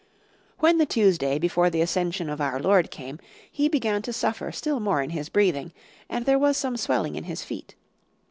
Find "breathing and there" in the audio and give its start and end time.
5.29-6.39